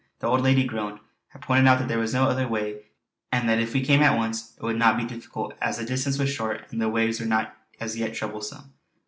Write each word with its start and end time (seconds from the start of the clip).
The 0.17 0.25
old 0.25 0.41
lady 0.41 0.63
groaned. 0.63 0.99
I 1.35 1.37
pointed 1.37 1.67
out 1.67 1.77
that 1.77 1.87
there 1.87 1.99
was 1.99 2.11
no 2.11 2.23
other 2.23 2.47
way, 2.47 2.85
and 3.31 3.47
that 3.47 3.59
if 3.59 3.75
we 3.75 3.85
came 3.85 4.01
at 4.01 4.17
once 4.17 4.55
it 4.57 4.63
would 4.63 4.77
not 4.79 4.97
be 4.97 5.05
difficult, 5.05 5.53
as 5.61 5.77
the 5.77 5.85
distance 5.85 6.17
was 6.17 6.31
short 6.33 6.65
and 6.71 6.81
the 6.81 6.89
waves 6.89 7.19
were 7.19 7.27
not 7.27 7.55
as 7.79 7.95
yet 7.95 8.15
troublesome. 8.15 8.73